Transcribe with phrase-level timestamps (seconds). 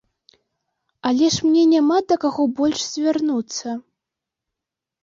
[1.09, 3.79] Але ж мне няма да каго больш звярнуцца.